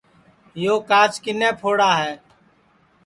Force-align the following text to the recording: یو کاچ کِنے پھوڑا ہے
یو 0.63 0.75
کاچ 0.89 1.13
کِنے 1.23 1.49
پھوڑا 1.59 1.91
ہے 2.01 2.13